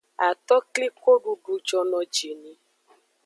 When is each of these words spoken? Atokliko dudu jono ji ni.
Atokliko 0.27 1.09
dudu 1.23 1.53
jono 1.67 1.99
ji 2.13 2.29
ni. 2.41 2.53